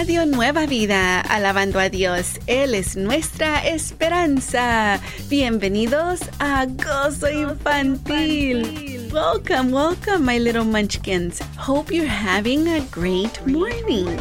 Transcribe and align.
Radio 0.00 0.24
Nueva 0.24 0.64
Vida, 0.64 1.20
alabando 1.20 1.78
a 1.78 1.90
Dios. 1.90 2.40
Él 2.46 2.74
es 2.74 2.96
nuestra 2.96 3.58
esperanza. 3.68 4.98
Bienvenidos 5.28 6.20
a 6.38 6.64
Gozo 6.64 7.28
Infantil. 7.28 9.10
Welcome, 9.12 9.70
welcome, 9.70 10.24
my 10.24 10.38
little 10.38 10.64
munchkins. 10.64 11.40
Hope 11.58 11.94
you're 11.94 12.08
having 12.08 12.66
a 12.66 12.80
great 12.90 13.46
morning. 13.46 14.16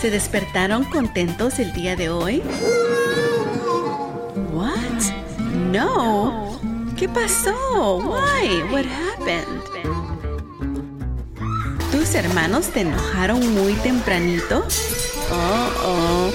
¿Se 0.00 0.10
despertaron 0.10 0.84
contentos 0.92 1.58
el 1.58 1.72
día 1.72 1.96
de 1.96 2.08
hoy? 2.08 2.40
What? 4.52 5.12
No. 5.72 6.60
¿Qué 6.96 7.08
pasó? 7.08 7.96
Why? 7.98 8.62
What 8.70 8.86
happened? 8.86 10.05
¿Tus 11.96 12.14
hermanos 12.14 12.66
te 12.66 12.82
enojaron 12.82 13.54
muy 13.54 13.72
tempranito? 13.72 14.62
Oh, 15.32 15.70
oh, 15.86 16.30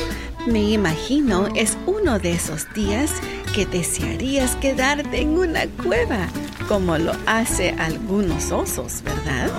me 0.47 0.71
imagino 0.71 1.49
es 1.55 1.77
uno 1.85 2.17
de 2.17 2.31
esos 2.31 2.65
días 2.73 3.11
que 3.53 3.67
desearías 3.67 4.55
quedarte 4.55 5.21
en 5.21 5.37
una 5.37 5.67
cueva, 5.84 6.27
como 6.67 6.97
lo 6.97 7.13
hace 7.27 7.76
algunos 7.77 8.51
osos, 8.51 9.04
¿verdad? 9.04 9.51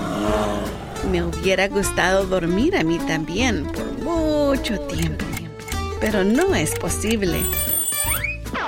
Me 1.09 1.23
hubiera 1.23 1.69
gustado 1.69 2.25
dormir 2.25 2.75
a 2.75 2.83
mí 2.83 2.99
también 3.07 3.63
por 3.63 4.03
mucho 4.03 4.77
tiempo, 4.81 5.23
pero 6.01 6.25
no 6.25 6.53
es 6.53 6.77
posible, 6.77 7.39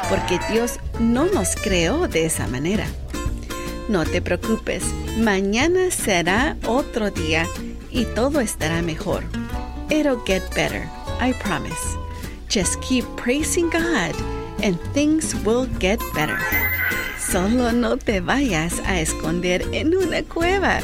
porque 0.10 0.40
Dios 0.50 0.80
no 1.00 1.26
nos 1.26 1.58
creó 1.58 2.08
de 2.08 2.28
esa 2.28 2.48
manera. 2.48 2.88
No 3.88 4.04
te 4.04 4.20
preocupes, 4.20 4.84
mañana 5.20 5.92
será 5.92 6.58
otro 6.66 7.12
día 7.12 7.46
y 7.92 8.06
todo 8.16 8.42
estará 8.42 8.82
mejor. 8.82 9.24
It'll 9.92 10.20
get 10.26 10.42
better, 10.56 10.90
I 11.22 11.34
promise. 11.34 11.96
Just 12.50 12.82
keep 12.82 13.06
praising 13.16 13.70
God 13.70 14.16
and 14.64 14.80
things 14.94 15.36
will 15.46 15.68
get 15.80 16.00
better. 16.16 16.40
Solo 17.20 17.72
no 17.72 17.98
te 17.98 18.22
vayas 18.22 18.80
a 18.88 19.00
esconder 19.00 19.62
en 19.72 19.96
una 19.96 20.24
cueva. 20.24 20.80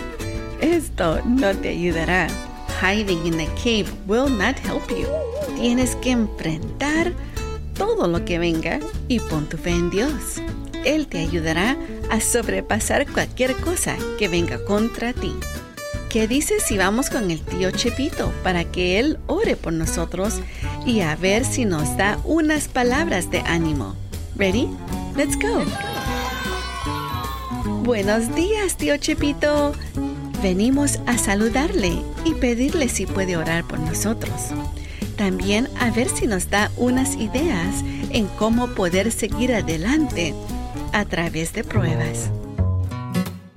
Esto 0.62 1.22
no 1.26 1.56
te 1.56 1.70
ayudará. 1.70 2.28
Hiding 2.82 3.26
in 3.26 3.40
a 3.40 3.48
cave 3.56 3.92
will 4.08 4.30
not 4.30 4.60
help 4.60 4.88
you. 4.92 5.08
Tienes 5.56 5.96
que 5.98 6.12
enfrentar 6.12 7.14
todo 7.74 8.08
lo 8.08 8.24
que 8.26 8.38
venga 8.38 8.80
y 9.08 9.20
pon 9.20 9.48
tu 9.50 9.58
fe 9.58 9.72
en 9.72 9.90
Dios. 9.90 10.40
Él 10.86 11.08
te 11.08 11.20
ayudará 11.20 11.78
a 12.10 12.20
sobrepasar 12.20 13.08
cualquier 13.12 13.56
cosa 13.58 13.96
que 14.18 14.28
venga 14.28 14.64
contra 14.66 15.14
ti. 15.14 15.34
¿Qué 16.10 16.28
dices 16.28 16.64
si 16.64 16.78
vamos 16.78 17.10
con 17.10 17.32
el 17.32 17.40
tío 17.40 17.72
Chepito 17.72 18.34
para 18.44 18.66
que 18.66 19.00
él 19.00 19.18
ore 19.28 19.56
por 19.56 19.72
nosotros 19.72 20.42
y 20.86 21.02
a 21.02 21.16
ver 21.16 21.46
si 21.46 21.64
nos 21.64 21.96
da 21.96 22.20
unas 22.26 22.68
palabras 22.68 23.32
de 23.32 23.40
ánimo? 23.42 23.96
¿Ready? 24.36 24.68
Let's 25.16 25.38
go. 25.38 25.64
Buenos 27.84 28.36
días, 28.36 28.76
tío 28.76 28.98
Chepito. 28.98 29.74
Venimos 30.44 31.00
a 31.06 31.18
saludarle 31.18 32.02
y 32.26 32.34
pedirle 32.34 32.90
si 32.90 33.06
puede 33.06 33.38
orar 33.38 33.66
por 33.66 33.80
nosotros. 33.80 34.34
También 35.16 35.70
a 35.80 35.92
ver 35.92 36.10
si 36.10 36.28
nos 36.28 36.50
da 36.50 36.72
unas 36.76 37.16
ideas 37.16 37.84
en 38.10 38.28
cómo 38.28 38.68
poder 38.70 39.12
seguir 39.12 39.54
adelante 39.54 40.34
a 40.94 41.06
través 41.06 41.54
de 41.54 41.64
pruebas. 41.64 42.30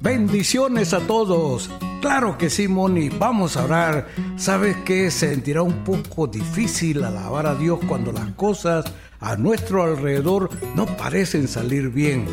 Bendiciones 0.00 0.92
a 0.92 1.00
todos. 1.00 1.70
Claro 2.02 2.36
que 2.36 2.50
sí, 2.50 2.68
Moni, 2.68 3.08
vamos 3.08 3.56
a 3.56 3.64
orar. 3.64 4.08
Sabes 4.36 4.76
que 4.84 5.10
sentirá 5.10 5.62
un 5.62 5.82
poco 5.84 6.26
difícil 6.26 7.02
alabar 7.02 7.46
a 7.46 7.54
Dios 7.54 7.80
cuando 7.88 8.12
las 8.12 8.30
cosas 8.32 8.84
a 9.20 9.36
nuestro 9.36 9.82
alrededor 9.82 10.50
no 10.76 10.84
parecen 10.84 11.48
salir 11.48 11.88
bien. 11.88 12.26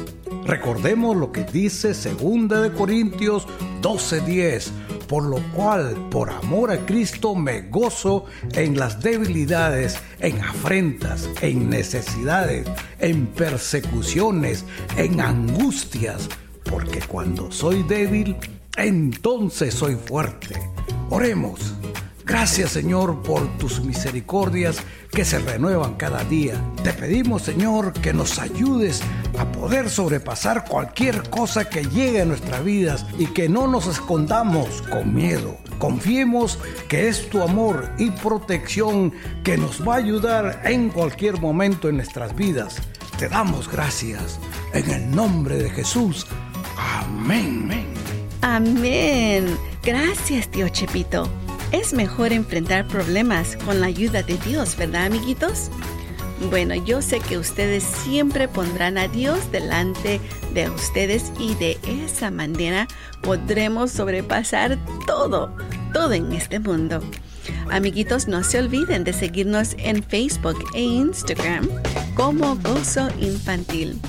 Recordemos 0.46 1.16
lo 1.16 1.32
que 1.32 1.46
dice 1.46 1.94
2 1.94 2.62
de 2.64 2.72
Corintios 2.74 3.48
12:10, 3.82 4.72
por 5.12 5.26
lo 5.26 5.44
cual, 5.52 6.08
por 6.10 6.30
amor 6.30 6.72
a 6.72 6.86
Cristo, 6.86 7.36
me 7.36 7.64
gozo 7.64 8.24
en 8.54 8.80
las 8.80 9.02
debilidades, 9.02 10.00
en 10.20 10.40
afrentas, 10.40 11.28
en 11.42 11.70
necesidades, 11.70 12.66
en 12.98 13.28
persecuciones, 13.28 14.64
en 14.96 15.20
angustias, 15.20 16.30
porque 16.64 17.02
cuando 17.02 17.52
soy 17.52 17.84
débil, 17.84 18.38
entonces 18.78 19.74
soy 19.74 19.96
fuerte. 19.96 20.56
Oremos. 21.10 21.74
Gracias 22.26 22.72
Señor 22.72 23.22
por 23.22 23.58
tus 23.58 23.84
misericordias 23.84 24.78
que 25.12 25.26
se 25.26 25.40
renuevan 25.40 25.96
cada 25.96 26.24
día. 26.24 26.54
Te 26.82 26.94
pedimos 26.94 27.42
Señor 27.42 27.92
que 27.92 28.14
nos 28.14 28.40
ayudes 28.40 29.02
a 29.38 29.52
poder 29.52 29.90
sobrepasar 29.90 30.66
cualquier 30.66 31.30
cosa 31.30 31.70
que 31.70 31.84
llegue 31.84 32.22
a 32.22 32.26
nuestras 32.26 32.64
vidas 32.64 33.06
y 33.18 33.28
que 33.28 33.50
no 33.50 33.68
nos 33.68 33.88
escondamos 33.88 34.82
con 34.84 35.14
miedo. 35.14 35.58
Confiemos 35.78 36.60
que 36.88 37.08
es 37.08 37.30
tu 37.30 37.42
amor 37.42 37.90
y 37.98 38.12
protección 38.12 39.14
que 39.44 39.58
nos 39.58 39.88
va 39.88 39.96
a 39.96 39.98
ayudar 39.98 40.62
en 40.66 40.90
cualquier 40.90 41.40
momento 41.40 41.90
en 41.90 41.98
nuestras 41.98 42.36
vidas. 42.36 42.78
Te 43.18 43.30
damos 43.30 43.70
gracias 43.70 44.40
en 44.74 44.90
el 44.90 45.16
nombre 45.16 45.58
de 45.58 45.70
Jesús. 45.70 46.28
Amén. 46.78 47.86
Amén. 48.42 49.58
Gracias, 49.84 50.50
tío 50.50 50.70
Chepito. 50.70 51.28
Es 51.72 51.94
mejor 51.94 52.34
enfrentar 52.34 52.88
problemas 52.88 53.56
con 53.66 53.80
la 53.80 53.88
ayuda 53.88 54.24
de 54.24 54.38
Dios, 54.38 54.76
¿verdad, 54.76 55.06
amiguitos? 55.06 55.72
Bueno, 56.50 56.76
yo 56.76 57.02
sé 57.02 57.20
que 57.20 57.38
ustedes 57.38 57.84
siempre 57.84 58.48
pondrán 58.48 58.98
a 58.98 59.08
Dios 59.08 59.52
delante 59.52 60.20
de 60.54 60.70
ustedes 60.70 61.32
y 61.40 61.54
de 61.56 61.78
esa 62.06 62.32
manera 62.32 62.88
podremos 63.22 63.92
sobrepasar 63.92 64.78
todo, 65.06 65.56
todo 65.94 66.14
en 66.14 66.32
este 66.32 66.60
mundo. 66.60 67.02
Amiguitos, 67.70 68.28
no 68.28 68.44
se 68.44 68.60
olviden 68.60 69.04
de 69.04 69.14
seguirnos 69.14 69.76
en 69.78 70.04
Facebook 70.04 70.58
e 70.74 70.82
Instagram 70.82 71.70
como 72.16 72.56
Gozo 72.58 73.08
Infantil. 73.20 74.00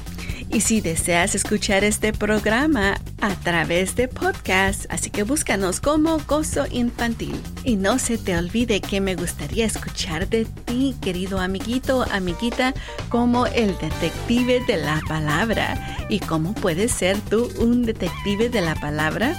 Y 0.51 0.61
si 0.61 0.81
deseas 0.81 1.35
escuchar 1.35 1.85
este 1.85 2.13
programa 2.13 2.99
a 3.23 3.37
través 3.37 3.95
de 3.95 4.09
podcast, 4.09 4.87
así 4.89 5.09
que 5.09 5.23
búscanos 5.23 5.81
como 5.81 6.19
Gozo 6.27 6.67
Infantil. 6.73 7.41
Y 7.63 7.77
no 7.77 8.01
se 8.01 8.19
te 8.19 8.37
olvide 8.37 8.81
que 8.81 9.01
me 9.01 9.15
gustaría 9.15 9.65
escuchar 9.65 10.29
de 10.29 10.45
ti, 10.45 10.97
querido 11.01 11.39
amiguito, 11.39 12.05
amiguita, 12.11 12.75
como 13.09 13.47
el 13.47 13.79
detective 13.79 14.65
de 14.67 14.77
la 14.77 15.01
palabra. 15.07 15.97
¿Y 16.09 16.19
cómo 16.19 16.53
puedes 16.53 16.91
ser 16.91 17.17
tú 17.31 17.49
un 17.61 17.85
detective 17.85 18.49
de 18.49 18.61
la 18.61 18.75
palabra? 18.75 19.37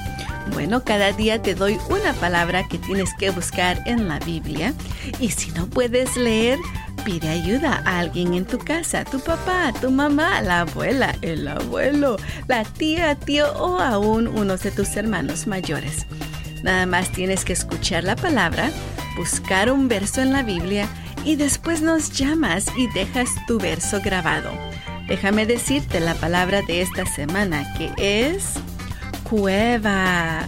Bueno, 0.53 0.85
cada 0.85 1.11
día 1.11 1.41
te 1.41 1.53
doy 1.53 1.77
una 1.89 2.13
palabra 2.13 2.65
que 2.69 2.77
tienes 2.77 3.09
que 3.19 3.31
buscar 3.31 3.83
en 3.85 4.07
la 4.07 4.19
Biblia. 4.19 4.73
Y 5.19 5.31
si 5.31 5.51
no 5.51 5.67
puedes 5.67 6.15
leer, 6.15 6.57
Pide 7.05 7.27
ayuda 7.27 7.81
a 7.85 7.99
alguien 7.99 8.33
en 8.33 8.45
tu 8.45 8.57
casa, 8.57 9.03
tu 9.03 9.19
papá, 9.19 9.73
tu 9.81 9.91
mamá, 9.91 10.41
la 10.41 10.61
abuela, 10.61 11.13
el 11.21 11.45
abuelo, 11.49 12.15
la 12.47 12.63
tía, 12.63 13.15
tío 13.15 13.51
o 13.57 13.79
aún 13.79 14.27
uno 14.27 14.55
de 14.55 14.71
tus 14.71 14.95
hermanos 14.95 15.45
mayores. 15.45 16.05
Nada 16.63 16.85
más 16.85 17.11
tienes 17.11 17.43
que 17.43 17.51
escuchar 17.51 18.05
la 18.05 18.15
palabra, 18.15 18.71
buscar 19.17 19.69
un 19.69 19.89
verso 19.89 20.21
en 20.21 20.31
la 20.31 20.43
Biblia 20.43 20.87
y 21.25 21.35
después 21.35 21.81
nos 21.81 22.11
llamas 22.11 22.67
y 22.77 22.87
dejas 22.87 23.29
tu 23.47 23.59
verso 23.59 23.99
grabado. 24.01 24.51
Déjame 25.07 25.45
decirte 25.45 25.99
la 25.99 26.15
palabra 26.15 26.61
de 26.61 26.81
esta 26.81 27.05
semana 27.05 27.65
que 27.77 27.91
es 27.97 28.53
cueva. 29.23 30.47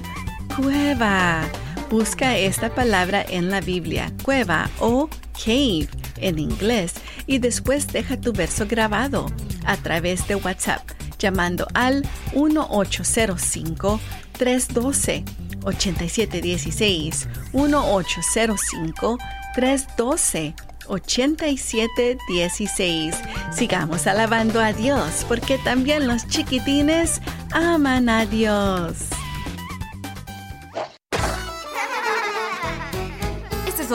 Cueva. 0.55 1.41
Busca 1.89 2.37
esta 2.37 2.73
palabra 2.73 3.25
en 3.27 3.49
la 3.51 3.59
Biblia, 3.59 4.11
cueva 4.23 4.69
o 4.79 5.09
cave 5.43 5.87
en 6.17 6.39
inglés 6.39 6.93
y 7.27 7.39
después 7.39 7.87
deja 7.87 8.19
tu 8.19 8.33
verso 8.33 8.65
grabado 8.67 9.27
a 9.65 9.77
través 9.77 10.27
de 10.27 10.35
WhatsApp 10.35 10.81
llamando 11.19 11.67
al 11.73 12.05
1805 12.33 13.99
312 14.33 15.23
8716 15.63 17.27
1805 17.53 19.17
312 19.55 20.53
8716. 20.87 23.15
Sigamos 23.51 24.07
alabando 24.07 24.59
a 24.59 24.73
Dios 24.73 25.23
porque 25.27 25.57
también 25.57 26.07
los 26.07 26.27
chiquitines 26.27 27.21
aman 27.51 28.09
a 28.09 28.25
Dios. 28.25 29.14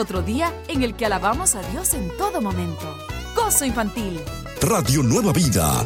Otro 0.01 0.23
día 0.23 0.51
en 0.67 0.81
el 0.81 0.95
que 0.95 1.05
alabamos 1.05 1.53
a 1.53 1.61
Dios 1.69 1.93
en 1.93 2.09
todo 2.17 2.41
momento. 2.41 2.97
Gozo 3.35 3.65
infantil. 3.65 4.19
Radio 4.61 5.03
Nueva 5.03 5.31
Vida. 5.31 5.85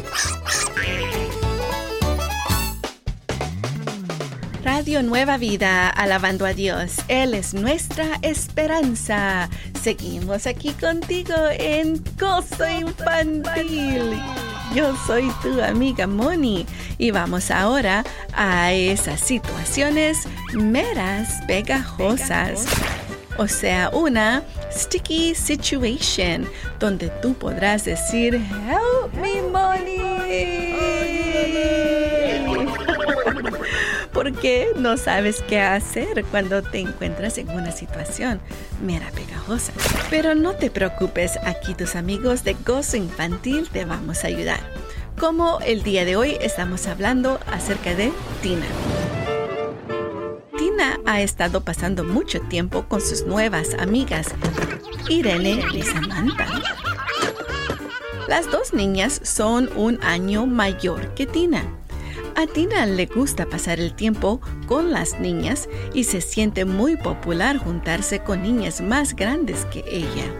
Radio 4.64 5.02
Nueva 5.02 5.36
Vida, 5.36 5.90
alabando 5.90 6.46
a 6.46 6.54
Dios. 6.54 6.94
Él 7.08 7.34
es 7.34 7.52
nuestra 7.52 8.18
esperanza. 8.22 9.50
Seguimos 9.82 10.46
aquí 10.46 10.72
contigo 10.72 11.34
en 11.50 12.02
Gozo 12.18 12.66
Infantil. 12.68 14.18
Yo 14.74 14.96
soy 15.06 15.30
tu 15.42 15.60
amiga 15.60 16.06
Moni 16.06 16.66
y 16.96 17.10
vamos 17.10 17.50
ahora 17.50 18.02
a 18.32 18.72
esas 18.72 19.20
situaciones 19.20 20.26
meras 20.54 21.42
pegajosas. 21.46 22.66
O 23.38 23.48
sea, 23.48 23.90
una 23.90 24.42
sticky 24.72 25.34
situation 25.34 26.48
donde 26.78 27.10
tú 27.20 27.34
podrás 27.34 27.84
decir, 27.84 28.34
Help 28.34 29.12
me, 29.14 29.42
Moni 29.42 29.96
porque 34.12 34.68
no 34.76 34.96
sabes 34.96 35.42
qué 35.46 35.60
hacer 35.60 36.24
cuando 36.30 36.62
te 36.62 36.78
encuentras 36.78 37.36
en 37.36 37.50
una 37.50 37.70
situación 37.70 38.40
mera 38.82 39.10
pegajosa. 39.10 39.72
Pero 40.08 40.34
no 40.34 40.54
te 40.54 40.70
preocupes, 40.70 41.38
aquí 41.44 41.74
tus 41.74 41.96
amigos 41.96 42.42
de 42.42 42.56
Gozo 42.64 42.96
Infantil 42.96 43.68
te 43.68 43.84
vamos 43.84 44.24
a 44.24 44.28
ayudar. 44.28 44.60
Como 45.18 45.60
el 45.60 45.82
día 45.82 46.04
de 46.04 46.16
hoy 46.16 46.36
estamos 46.40 46.86
hablando 46.86 47.40
acerca 47.46 47.94
de 47.94 48.12
Tina. 48.42 48.66
Tina 50.76 51.00
ha 51.06 51.22
estado 51.22 51.62
pasando 51.62 52.04
mucho 52.04 52.38
tiempo 52.42 52.84
con 52.86 53.00
sus 53.00 53.24
nuevas 53.24 53.72
amigas, 53.78 54.26
Irene 55.08 55.64
y 55.72 55.80
Samantha. 55.80 56.46
Las 58.28 58.50
dos 58.50 58.74
niñas 58.74 59.18
son 59.24 59.70
un 59.74 59.98
año 60.04 60.44
mayor 60.44 61.14
que 61.14 61.24
Tina 61.24 61.64
a 62.34 62.46
Tina 62.46 62.84
le 62.84 63.06
gusta 63.06 63.46
pasar 63.46 63.80
el 63.80 63.94
tiempo 63.94 64.42
con 64.66 64.92
las 64.92 65.18
niñas 65.18 65.66
y 65.94 66.04
se 66.04 66.20
siente 66.20 66.66
muy 66.66 66.96
popular 66.96 67.56
juntarse 67.56 68.18
con 68.18 68.42
niñas 68.42 68.82
más 68.82 69.16
grandes 69.16 69.64
que 69.72 69.82
ella. 69.90 70.30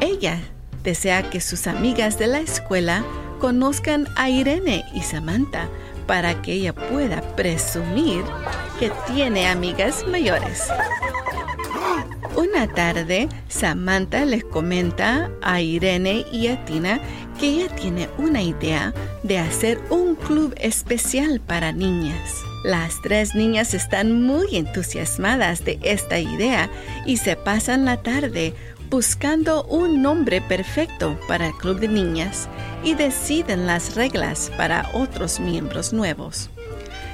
Ella 0.00 0.38
desea 0.84 1.30
que 1.30 1.40
sus 1.40 1.66
amigas 1.66 2.18
de 2.18 2.26
la 2.26 2.40
escuela 2.40 3.02
conozcan 3.40 4.06
a 4.16 4.28
Irene 4.28 4.84
y 4.92 5.00
Samantha 5.00 5.70
para 6.08 6.42
que 6.42 6.54
ella 6.54 6.74
pueda 6.74 7.20
presumir 7.36 8.24
que 8.80 8.90
tiene 9.06 9.46
amigas 9.46 10.04
mayores. 10.08 10.64
Una 12.34 12.66
tarde, 12.66 13.28
Samantha 13.48 14.24
les 14.24 14.42
comenta 14.42 15.30
a 15.42 15.60
Irene 15.60 16.24
y 16.32 16.48
a 16.48 16.64
Tina 16.64 17.00
que 17.38 17.48
ella 17.48 17.68
tiene 17.76 18.08
una 18.16 18.42
idea 18.42 18.94
de 19.22 19.38
hacer 19.38 19.80
un 19.90 20.14
club 20.16 20.54
especial 20.56 21.40
para 21.40 21.72
niñas. 21.72 22.32
Las 22.64 23.00
tres 23.02 23.34
niñas 23.34 23.74
están 23.74 24.22
muy 24.22 24.56
entusiasmadas 24.56 25.64
de 25.64 25.78
esta 25.82 26.18
idea 26.18 26.70
y 27.06 27.18
se 27.18 27.36
pasan 27.36 27.84
la 27.84 28.02
tarde 28.02 28.54
buscando 28.90 29.64
un 29.64 30.02
nombre 30.02 30.40
perfecto 30.40 31.18
para 31.28 31.48
el 31.48 31.52
club 31.54 31.80
de 31.80 31.88
niñas 31.88 32.48
y 32.82 32.94
deciden 32.94 33.66
las 33.66 33.94
reglas 33.94 34.50
para 34.56 34.88
otros 34.92 35.40
miembros 35.40 35.92
nuevos. 35.92 36.50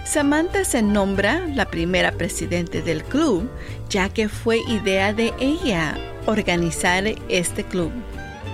Samantha 0.05 0.65
se 0.65 0.83
nombra 0.83 1.41
la 1.49 1.65
primera 1.67 2.13
presidente 2.13 2.83
del 2.83 3.03
club, 3.03 3.51
ya 3.89 4.09
que 4.09 4.29
fue 4.29 4.59
idea 4.69 5.13
de 5.13 5.33
ella 5.41 5.97
organizar 6.27 7.05
este 7.29 7.65
club. 7.65 7.91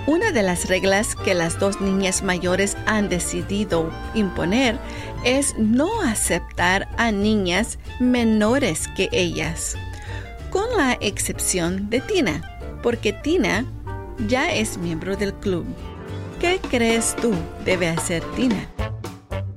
Una 0.07 0.31
de 0.31 0.41
las 0.41 0.67
reglas 0.67 1.15
que 1.15 1.35
las 1.35 1.59
dos 1.59 1.79
niñas 1.79 2.23
mayores 2.23 2.75
han 2.87 3.07
decidido 3.07 3.91
imponer 4.15 4.79
es 5.23 5.55
no 5.57 6.01
aceptar 6.01 6.87
a 6.97 7.11
niñas 7.11 7.77
menores 7.99 8.87
que 8.95 9.09
ellas, 9.11 9.75
con 10.49 10.65
la 10.75 10.97
excepción 10.99 11.89
de 11.91 12.01
Tina, 12.01 12.50
porque 12.81 13.13
Tina 13.13 13.65
ya 14.27 14.51
es 14.51 14.77
miembro 14.77 15.15
del 15.15 15.33
club. 15.33 15.65
¿Qué 16.39 16.59
crees 16.69 17.15
tú 17.21 17.33
debe 17.65 17.87
hacer 17.87 18.23
Tina? 18.35 18.67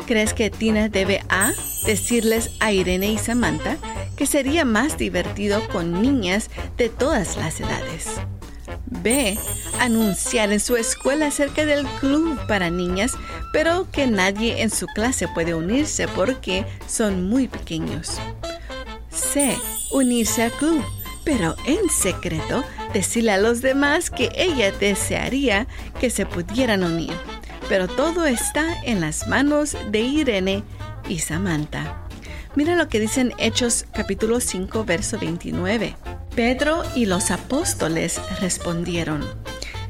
¿Crees 0.07 0.35
que 0.35 0.51
Tina 0.51 0.89
debe 0.89 1.23
A. 1.29 1.53
decirles 1.87 2.51
a 2.61 2.73
Irene 2.73 3.13
y 3.13 3.19
Samantha 3.19 3.77
que 4.17 4.27
sería 4.27 4.65
más 4.65 4.99
divertido 4.99 5.67
con 5.69 6.01
niñas 6.03 6.51
de 6.77 6.89
todas 6.89 7.37
las 7.37 7.61
edades? 7.61 8.11
B. 8.87 9.39
Anunciar 9.81 10.53
en 10.53 10.61
su 10.61 10.77
escuela 10.77 11.27
acerca 11.27 11.65
del 11.65 11.87
club 12.01 12.39
para 12.47 12.71
niñas, 12.71 13.15
pero 13.53 13.91
que 13.91 14.07
nadie 14.07 14.63
en 14.63 14.71
su 14.71 14.87
clase 14.87 15.27
puede 15.29 15.55
unirse 15.55 16.07
porque 16.09 16.65
son 16.87 17.29
muy 17.29 17.49
pequeños. 17.49 18.19
C. 19.11 19.57
Unirse 19.91 20.45
al 20.45 20.53
club, 20.53 20.85
pero 21.25 21.57
en 21.67 21.89
secreto 21.89 22.65
decirle 22.93 23.33
a 23.33 23.39
los 23.39 23.63
demás 23.63 24.11
que 24.11 24.31
ella 24.37 24.71
desearía 24.73 25.67
que 26.01 26.11
se 26.11 26.27
pudieran 26.27 26.85
unir. 26.85 27.15
Pero 27.69 27.89
todo 27.89 28.27
está 28.27 28.83
en 28.83 29.01
las 29.01 29.27
manos 29.27 29.77
de 29.91 30.01
Irene 30.01 30.63
y 31.09 31.19
Samantha. 31.21 32.03
Mira 32.55 32.77
lo 32.77 32.89
que 32.89 33.01
dicen 33.01 33.33
Hechos 33.39 33.87
capítulo 33.93 34.39
5, 34.39 34.85
verso 34.85 35.19
29. 35.19 35.97
Pedro 36.37 36.83
y 36.95 37.07
los 37.07 37.31
apóstoles 37.31 38.21
respondieron, 38.41 39.25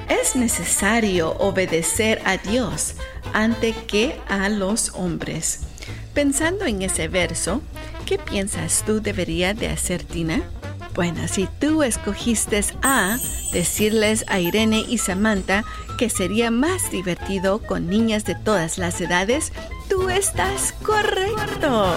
es 0.08 0.36
necesario 0.36 1.32
obedecer 1.38 2.20
a 2.24 2.36
Dios 2.36 2.94
ante 3.32 3.72
que 3.72 4.18
a 4.28 4.48
los 4.48 4.92
hombres. 4.94 5.60
Pensando 6.12 6.66
en 6.66 6.82
ese 6.82 7.08
verso, 7.08 7.62
¿qué 8.06 8.18
piensas 8.18 8.84
tú 8.86 9.00
debería 9.00 9.54
de 9.54 9.68
hacer 9.68 10.04
Tina? 10.04 10.42
Bueno, 10.94 11.26
si 11.26 11.48
tú 11.58 11.82
escogiste 11.82 12.64
a 12.82 13.18
decirles 13.52 14.24
a 14.28 14.38
Irene 14.38 14.84
y 14.88 14.98
Samantha 14.98 15.64
que 15.98 16.08
sería 16.08 16.52
más 16.52 16.90
divertido 16.92 17.60
con 17.60 17.88
niñas 17.88 18.24
de 18.24 18.36
todas 18.36 18.78
las 18.78 19.00
edades, 19.00 19.52
tú 19.88 20.08
estás 20.08 20.72
correcto. 20.84 21.96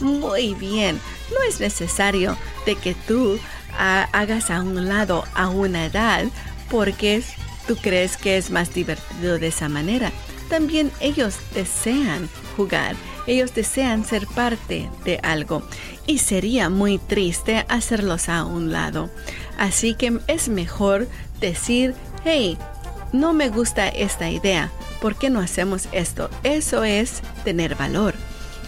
Muy 0.00 0.54
bien, 0.54 1.00
no 1.30 1.42
es 1.48 1.60
necesario 1.60 2.36
de 2.66 2.76
que 2.76 2.94
tú 2.94 3.38
ah, 3.78 4.06
hagas 4.12 4.50
a 4.50 4.60
un 4.60 4.86
lado 4.86 5.24
a 5.34 5.48
una 5.48 5.86
edad 5.86 6.26
porque 6.70 7.22
tú 7.66 7.76
crees 7.76 8.18
que 8.18 8.36
es 8.36 8.50
más 8.50 8.74
divertido 8.74 9.38
de 9.38 9.46
esa 9.46 9.70
manera. 9.70 10.12
También 10.50 10.92
ellos 11.00 11.36
desean 11.54 12.28
jugar, 12.54 12.96
ellos 13.26 13.54
desean 13.54 14.04
ser 14.04 14.26
parte 14.26 14.90
de 15.04 15.18
algo 15.22 15.62
y 16.06 16.18
sería 16.18 16.70
muy 16.70 16.98
triste 16.98 17.64
hacerlos 17.68 18.28
a 18.28 18.44
un 18.44 18.72
lado. 18.72 19.10
Así 19.58 19.94
que 19.94 20.20
es 20.26 20.48
mejor 20.48 21.08
decir, 21.40 21.94
hey, 22.24 22.58
no 23.12 23.32
me 23.32 23.48
gusta 23.48 23.88
esta 23.88 24.28
idea, 24.28 24.70
¿por 25.00 25.16
qué 25.16 25.30
no 25.30 25.40
hacemos 25.40 25.88
esto? 25.92 26.30
Eso 26.42 26.84
es 26.84 27.22
tener 27.44 27.76
valor. 27.76 28.14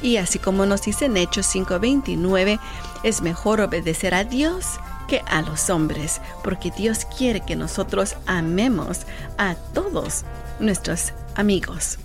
Y 0.03 0.19
así 0.19 0.39
como 0.39 0.67
nos 0.67 0.83
dice 0.83 1.07
en 1.07 1.17
Hechos 1.17 1.47
5:29, 1.47 2.61
es 3.03 3.23
mejor 3.23 3.61
obedecer 3.61 4.15
a 4.15 4.25
Dios 4.25 4.79
que 5.09 5.23
a 5.27 5.43
los 5.43 5.71
hombres, 5.71 6.21
porque 6.45 6.71
Dios 6.71 7.07
quiere 7.17 7.41
que 7.41 7.57
nosotros 7.57 8.17
amemos 8.27 9.01
a 9.39 9.55
todos 9.55 10.25
nuestros 10.61 11.13
amigos. 11.35 11.99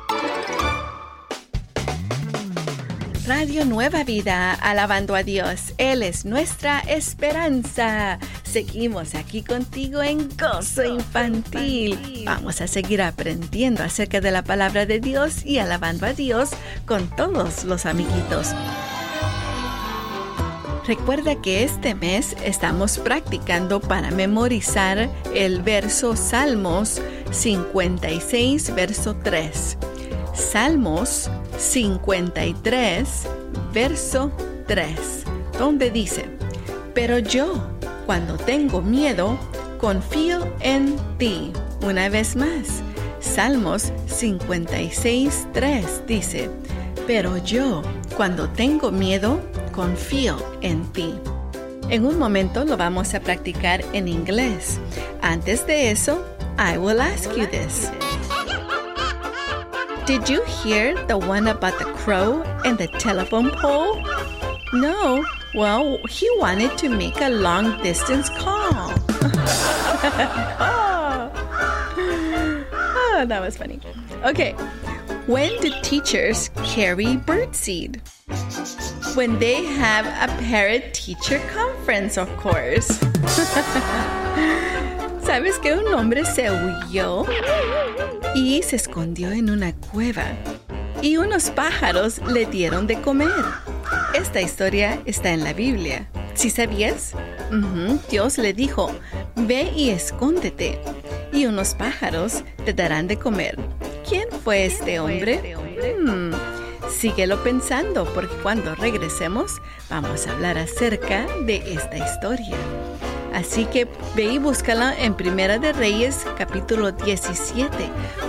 Radio 3.27 3.65
Nueva 3.65 4.03
Vida, 4.03 4.53
alabando 4.53 5.15
a 5.15 5.23
Dios. 5.23 5.73
Él 5.79 6.03
es 6.03 6.25
nuestra 6.25 6.81
esperanza. 6.81 8.19
Seguimos 8.43 9.15
aquí 9.15 9.41
contigo 9.41 10.03
en 10.03 10.29
Gozo 10.37 10.83
Infantil. 10.83 12.23
Vamos 12.23 12.61
a 12.61 12.67
seguir 12.67 13.01
aprendiendo 13.01 13.81
acerca 13.81 14.21
de 14.21 14.29
la 14.29 14.43
palabra 14.43 14.85
de 14.85 14.99
Dios 14.99 15.43
y 15.43 15.57
alabando 15.57 16.05
a 16.05 16.13
Dios 16.13 16.51
con 16.85 17.09
todos 17.15 17.63
los 17.63 17.87
amiguitos. 17.87 18.53
Recuerda 20.85 21.41
que 21.41 21.63
este 21.63 21.95
mes 21.95 22.35
estamos 22.45 22.99
practicando 22.99 23.81
para 23.81 24.11
memorizar 24.11 25.09
el 25.33 25.63
verso 25.63 26.15
Salmos 26.15 27.01
56, 27.31 28.75
verso 28.75 29.15
3. 29.15 29.77
Salmos 30.35 31.31
53, 31.57 33.27
verso 33.73 34.31
3, 34.67 34.95
donde 35.57 35.89
dice, 35.91 36.25
Pero 36.93 37.19
yo, 37.19 37.53
cuando 38.05 38.37
tengo 38.37 38.81
miedo, 38.81 39.37
confío 39.79 40.47
en 40.59 40.95
ti. 41.17 41.51
Una 41.81 42.09
vez 42.09 42.35
más, 42.35 42.81
Salmos 43.19 43.91
56, 44.07 45.47
3 45.53 46.07
dice, 46.07 46.49
Pero 47.07 47.37
yo, 47.37 47.81
cuando 48.15 48.49
tengo 48.49 48.91
miedo, 48.91 49.39
confío 49.71 50.37
en 50.61 50.83
ti. 50.93 51.13
En 51.89 52.05
un 52.05 52.17
momento 52.17 52.65
lo 52.65 52.77
vamos 52.77 53.13
a 53.13 53.19
practicar 53.19 53.83
en 53.93 54.07
inglés. 54.07 54.79
Antes 55.21 55.67
de 55.67 55.91
eso, 55.91 56.23
I 56.57 56.77
will 56.77 56.99
ask 56.99 57.29
you 57.35 57.45
this. 57.47 57.91
Did 60.05 60.29
you 60.29 60.43
hear 60.45 60.93
the 61.07 61.17
one 61.17 61.47
about 61.47 61.79
the 61.79 61.85
crow 61.85 62.43
and 62.63 62.77
the 62.77 62.85
telephone 62.85 63.49
pole? 63.49 64.03
No. 64.71 65.25
Well, 65.55 65.97
he 66.07 66.29
wanted 66.37 66.77
to 66.77 66.89
make 66.89 67.19
a 67.21 67.29
long 67.29 67.81
distance 67.81 68.29
call. 68.29 68.93
oh. 70.61 71.31
oh, 72.71 73.25
that 73.27 73.41
was 73.41 73.57
funny. 73.57 73.79
Okay. 74.23 74.51
When 75.25 75.59
do 75.59 75.71
teachers 75.81 76.49
carry 76.63 77.17
birdseed? 77.17 77.99
When 79.15 79.39
they 79.39 79.65
have 79.65 80.05
a 80.05 80.27
parent 80.43 80.93
teacher 80.93 81.39
conference, 81.51 82.15
of 82.19 82.29
course. 82.37 82.87
¿Sabes 85.25 85.57
que 85.59 85.73
un 85.73 85.91
hombre 85.91 86.23
se 86.25 86.51
huyó 86.51 87.25
y 88.35 88.61
se 88.63 88.75
escondió 88.75 89.31
en 89.31 89.49
una 89.49 89.73
cueva? 89.73 90.25
Y 91.01 91.17
unos 91.17 91.49
pájaros 91.49 92.19
le 92.27 92.45
dieron 92.45 92.85
de 92.85 92.99
comer. 93.01 93.31
Esta 94.13 94.41
historia 94.41 95.01
está 95.05 95.31
en 95.31 95.43
la 95.43 95.53
Biblia. 95.53 96.09
¿Sí 96.33 96.49
sabías? 96.49 97.13
Dios 98.09 98.37
le 98.37 98.51
dijo, 98.51 98.91
ve 99.35 99.71
y 99.73 99.89
escóndete, 99.89 100.79
y 101.31 101.45
unos 101.45 101.75
pájaros 101.75 102.43
te 102.65 102.73
darán 102.73 103.07
de 103.07 103.17
comer. 103.17 103.57
¿Quién 104.07 104.27
fue 104.43 104.65
este 104.65 104.99
hombre? 104.99 105.55
Hmm, 106.01 106.33
síguelo 106.89 107.41
pensando, 107.41 108.03
porque 108.13 108.35
cuando 108.43 108.75
regresemos 108.75 109.61
vamos 109.89 110.27
a 110.27 110.33
hablar 110.33 110.57
acerca 110.57 111.25
de 111.45 111.73
esta 111.73 111.97
historia. 111.97 112.57
Así 113.35 113.65
que 113.65 113.85
ve 114.15 114.23
y 114.23 114.37
búscala 114.37 114.95
en 114.97 115.13
Primera 115.13 115.59
de 115.59 115.73
Reyes 115.73 116.25
capítulo 116.37 116.93
17 116.93 117.67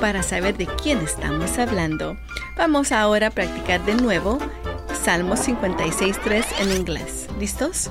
para 0.00 0.25
saber 0.25 0.56
de 0.56 0.66
quién 0.66 0.98
estamos 0.98 1.58
hablando. 1.58 2.16
Vamos 2.56 2.90
ahora 2.90 3.28
a 3.28 3.30
practicar 3.30 3.84
de 3.86 3.94
nuevo 3.94 4.40
Salmos 5.04 5.46
56.3 5.46 6.44
en 6.58 6.72
inglés. 6.72 7.28
¿Listos? 7.38 7.88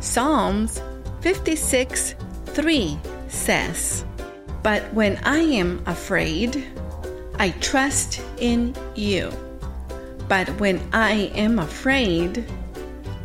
Psalms 0.00 0.80
56.3 1.22 2.98
says, 3.28 4.04
But 4.62 4.82
when 4.92 5.18
I 5.24 5.58
am 5.58 5.82
afraid, 5.86 6.64
I 7.40 7.50
trust 7.58 8.20
in 8.38 8.74
you. 8.94 9.28
But 10.28 10.48
when 10.60 10.80
I 10.92 11.32
am 11.34 11.58
afraid, 11.58 12.44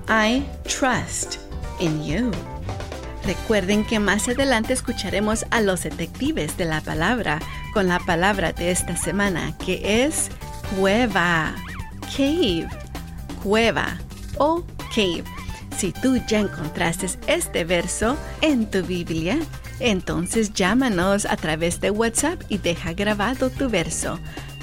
I 0.08 0.44
trust 0.64 1.38
in 1.80 2.04
you. 2.04 2.32
Recuerden 3.26 3.86
que 3.86 4.00
más 4.00 4.28
adelante 4.28 4.74
escucharemos 4.74 5.46
a 5.52 5.62
los 5.62 5.84
detectives 5.84 6.58
de 6.58 6.66
la 6.66 6.82
palabra 6.82 7.40
con 7.74 7.88
la 7.88 8.00
palabra 8.00 8.54
de 8.54 8.72
esta 8.72 8.96
semana, 8.96 9.56
que 9.58 10.06
es 10.06 10.30
cueva, 10.78 11.54
cave, 12.16 12.68
cueva 13.44 13.98
o 14.38 14.64
cave. 14.96 15.26
Si 15.78 15.92
tú 15.92 16.18
ya 16.28 16.40
encontraste 16.40 17.08
este 17.28 17.66
verso 17.66 18.18
en 18.42 18.70
tu 18.70 18.84
Biblia, 18.84 19.38
entonces 19.80 20.54
llámanos 20.54 21.26
a 21.26 21.38
través 21.38 21.80
de 21.80 21.92
WhatsApp 21.92 22.42
y 22.50 22.58
deja 22.58 22.92
grabado 22.94 23.50
tu 23.50 23.70
verso, 23.70 24.20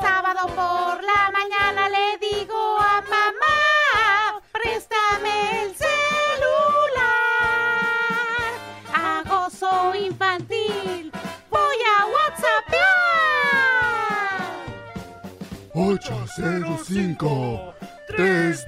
Sábado 0.00 0.46
por 0.48 1.02
la 1.02 1.30
mañana 1.32 1.90
le 1.90 2.16
digo 2.18 2.78
a 2.78 3.02
mamá, 3.02 4.40
préstame 4.52 5.62
el 5.62 5.74
celular. 5.76 5.92
A 8.94 9.22
gozo 9.28 9.94
infantil 9.94 11.12
voy 11.50 11.76
a 11.98 12.06
WhatsApp. 12.06 12.64
805 15.74 17.73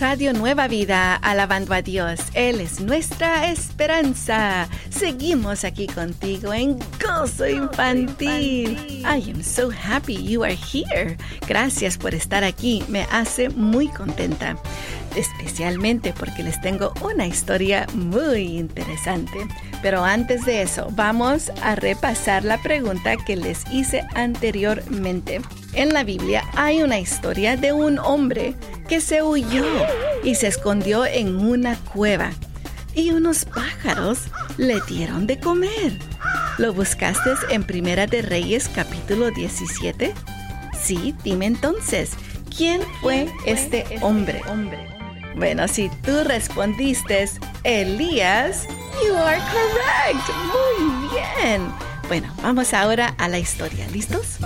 Radio 0.00 0.33
Nueva 0.33 0.67
Vida, 0.67 1.14
alabando 1.14 1.75
a 1.75 1.83
Dios. 1.83 2.19
Él 2.35 2.61
es 2.61 2.81
nuestra 2.81 3.52
esperanza. 3.52 4.69
Seguimos 5.02 5.64
aquí 5.64 5.88
contigo 5.88 6.54
en 6.54 6.78
Gozo 7.04 7.49
Infantil. 7.49 8.78
I 9.00 9.32
am 9.32 9.42
so 9.42 9.68
happy 9.68 10.14
you 10.14 10.44
are 10.44 10.54
here. 10.54 11.16
Gracias 11.49 11.99
por 11.99 12.14
estar 12.14 12.44
aquí. 12.44 12.85
Me 12.87 13.02
hace 13.11 13.49
muy 13.49 13.88
contenta. 13.88 14.56
Especialmente 15.16 16.14
porque 16.16 16.44
les 16.44 16.61
tengo 16.61 16.94
una 17.02 17.26
historia 17.26 17.88
muy 17.94 18.59
interesante. 18.59 19.49
Pero 19.82 20.04
antes 20.04 20.44
de 20.44 20.62
eso, 20.62 20.87
vamos 20.92 21.50
a 21.62 21.75
repasar 21.75 22.44
la 22.44 22.62
pregunta 22.62 23.16
que 23.16 23.35
les 23.35 23.64
hice 23.73 24.04
anteriormente. 24.14 25.40
En 25.73 25.92
la 25.92 26.04
Biblia 26.04 26.44
hay 26.54 26.80
una 26.80 27.00
historia 27.00 27.56
de 27.56 27.73
un 27.73 27.99
hombre 27.99 28.54
que 28.88 29.00
se 29.00 29.21
huyó 29.21 29.64
y 30.23 30.37
se 30.37 30.47
escondió 30.47 31.04
en 31.04 31.40
una 31.44 31.76
cueva. 31.92 32.30
Y 32.95 33.11
unos 33.11 33.45
pájaros 33.45 34.21
le 34.59 34.81
dieron 34.83 35.27
de 35.27 35.41
comer. 35.41 35.99
¿Lo 36.59 36.75
buscaste 36.75 37.31
en 37.51 37.65
Primera 37.65 38.07
de 38.07 38.23
Reyes 38.23 38.69
capítulo 38.69 39.31
17? 39.31 40.13
Sí, 40.79 41.15
dime 41.25 41.47
entonces, 41.47 42.11
¿quién 42.55 42.83
fue 43.01 43.29
este 43.47 43.85
hombre? 44.03 44.43
Bueno, 45.37 45.67
si 45.69 45.89
tú 46.05 46.25
respondiste 46.25 47.29
Elías, 47.65 48.67
you 49.03 49.15
are 49.15 49.39
correct. 49.39 50.29
Muy 50.47 51.09
bien. 51.09 51.63
Bueno, 52.09 52.31
vamos 52.43 52.75
ahora 52.75 53.15
a 53.17 53.29
la 53.29 53.39
historia. 53.39 53.87
¿Listos? 53.93 54.37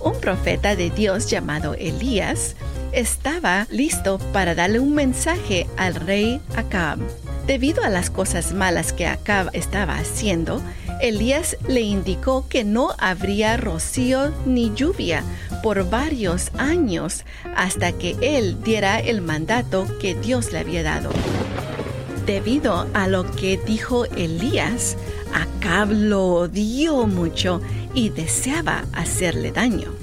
Un 0.00 0.20
profeta 0.20 0.74
de 0.74 0.90
Dios 0.90 1.30
llamado 1.30 1.74
Elías 1.74 2.56
estaba 2.92 3.66
listo 3.70 4.18
para 4.32 4.54
darle 4.54 4.80
un 4.80 4.94
mensaje 4.94 5.68
al 5.76 5.94
rey 5.94 6.40
Acab. 6.56 6.98
Debido 7.48 7.82
a 7.82 7.88
las 7.88 8.10
cosas 8.10 8.52
malas 8.52 8.92
que 8.92 9.06
Acab 9.06 9.48
estaba 9.54 9.96
haciendo, 9.96 10.60
Elías 11.00 11.56
le 11.66 11.80
indicó 11.80 12.46
que 12.46 12.62
no 12.62 12.90
habría 12.98 13.56
rocío 13.56 14.34
ni 14.44 14.70
lluvia 14.74 15.22
por 15.62 15.88
varios 15.88 16.50
años 16.58 17.24
hasta 17.56 17.92
que 17.92 18.16
él 18.20 18.62
diera 18.62 19.00
el 19.00 19.22
mandato 19.22 19.86
que 19.98 20.14
Dios 20.14 20.52
le 20.52 20.58
había 20.58 20.82
dado. 20.82 21.08
Debido 22.26 22.86
a 22.92 23.08
lo 23.08 23.24
que 23.30 23.56
dijo 23.56 24.04
Elías, 24.04 24.98
Acab 25.32 25.90
lo 25.90 26.26
odió 26.26 27.06
mucho 27.06 27.62
y 27.94 28.10
deseaba 28.10 28.84
hacerle 28.92 29.52
daño. 29.52 29.94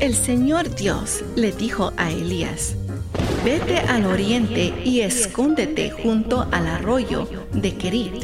El 0.00 0.16
Señor 0.16 0.74
Dios 0.74 1.22
le 1.36 1.52
dijo 1.52 1.92
a 1.96 2.10
Elías, 2.10 2.74
Vete 3.44 3.78
al 3.78 4.06
oriente 4.06 4.74
y 4.84 5.00
escóndete 5.00 5.90
junto 5.90 6.46
al 6.50 6.66
arroyo 6.66 7.28
de 7.52 7.74
Kerit, 7.74 8.22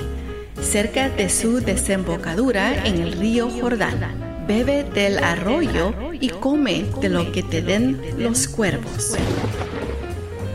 cerca 0.61 1.09
de 1.09 1.29
su 1.29 1.61
desembocadura 1.61 2.85
en 2.85 3.01
el 3.01 3.13
río 3.13 3.49
Jordán. 3.49 4.45
Bebe 4.47 4.85
del 4.85 5.19
arroyo 5.19 5.95
y 6.21 6.29
come 6.29 6.85
de 7.01 7.09
lo 7.09 7.33
que 7.33 7.43
te 7.43 7.63
den 7.63 8.01
los 8.19 8.49
cuervos. 8.49 9.17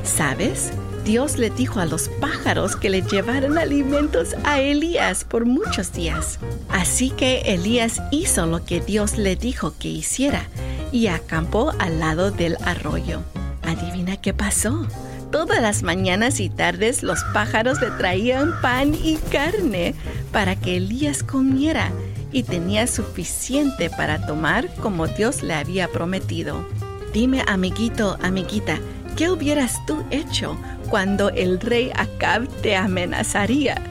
¿Sabes? 0.03 0.71
Dios 1.03 1.39
le 1.39 1.49
dijo 1.49 1.79
a 1.79 1.87
los 1.87 2.07
pájaros 2.07 2.75
que 2.75 2.89
le 2.89 3.01
llevaran 3.01 3.57
alimentos 3.57 4.35
a 4.43 4.59
Elías 4.61 5.23
por 5.23 5.45
muchos 5.45 5.91
días. 5.91 6.39
Así 6.69 7.09
que 7.09 7.41
Elías 7.45 8.01
hizo 8.11 8.45
lo 8.45 8.63
que 8.63 8.79
Dios 8.79 9.17
le 9.17 9.35
dijo 9.35 9.73
que 9.79 9.87
hiciera 9.87 10.47
y 10.91 11.07
acampó 11.07 11.71
al 11.79 11.99
lado 11.99 12.29
del 12.29 12.57
arroyo. 12.63 13.23
Adivina 13.69 14.17
qué 14.17 14.33
pasó. 14.33 14.87
Todas 15.31 15.61
las 15.61 15.83
mañanas 15.83 16.39
y 16.39 16.49
tardes 16.49 17.03
los 17.03 17.23
pájaros 17.33 17.79
le 17.81 17.91
traían 17.91 18.59
pan 18.61 18.95
y 18.95 19.17
carne 19.31 19.93
para 20.31 20.55
que 20.55 20.77
Elías 20.77 21.21
comiera 21.21 21.91
y 22.31 22.43
tenía 22.43 22.87
suficiente 22.87 23.89
para 23.91 24.25
tomar 24.25 24.73
como 24.75 25.07
Dios 25.07 25.43
le 25.43 25.53
había 25.53 25.87
prometido. 25.87 26.67
Dime, 27.13 27.43
amiguito, 27.47 28.17
amiguita, 28.23 28.79
¿qué 29.15 29.29
hubieras 29.29 29.85
tú 29.85 30.03
hecho 30.09 30.57
cuando 30.89 31.29
el 31.29 31.59
rey 31.59 31.91
Acab 31.95 32.47
te 32.61 32.75
amenazaría? 32.75 33.81